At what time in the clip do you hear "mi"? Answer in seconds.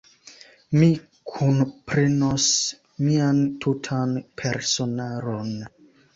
0.77-0.87